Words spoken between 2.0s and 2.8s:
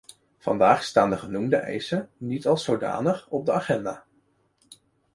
niet als